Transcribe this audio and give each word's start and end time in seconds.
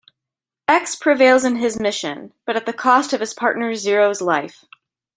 X 0.67 0.95
prevails 0.95 1.45
in 1.45 1.57
his 1.57 1.79
mission, 1.79 2.33
but 2.47 2.55
at 2.55 2.65
the 2.65 2.73
cost 2.73 3.13
of 3.13 3.19
his 3.19 3.35
partner 3.35 3.75
Zero's 3.75 4.19
life. 4.19 4.65